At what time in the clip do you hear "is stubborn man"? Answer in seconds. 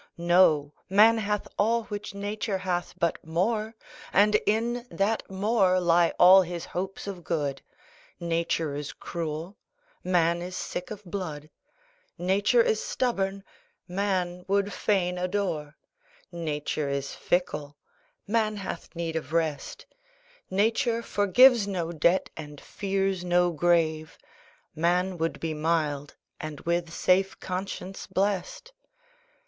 12.63-14.43